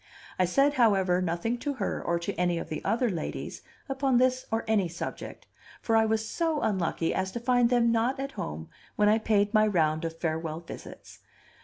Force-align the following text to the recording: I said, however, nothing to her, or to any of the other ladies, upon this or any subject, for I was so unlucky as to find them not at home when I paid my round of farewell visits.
I 0.39 0.45
said, 0.45 0.73
however, 0.81 1.21
nothing 1.21 1.59
to 1.59 1.73
her, 1.75 2.01
or 2.03 2.17
to 2.17 2.33
any 2.33 2.57
of 2.57 2.69
the 2.69 2.83
other 2.83 3.07
ladies, 3.11 3.61
upon 3.87 4.17
this 4.17 4.47
or 4.49 4.65
any 4.67 4.87
subject, 4.87 5.45
for 5.79 5.95
I 5.95 6.05
was 6.05 6.27
so 6.27 6.59
unlucky 6.61 7.13
as 7.13 7.31
to 7.33 7.39
find 7.39 7.69
them 7.69 7.91
not 7.91 8.19
at 8.19 8.31
home 8.31 8.67
when 8.95 9.09
I 9.09 9.19
paid 9.19 9.53
my 9.53 9.67
round 9.67 10.03
of 10.03 10.17
farewell 10.17 10.61
visits. 10.61 11.19